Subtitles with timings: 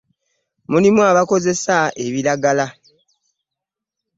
[0.71, 2.67] Mulimu abakozesa ebiragala.